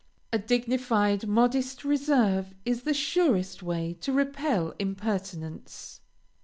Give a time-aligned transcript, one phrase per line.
[0.33, 6.01] A dignified, modest reserve is the surest way to repel impertinence.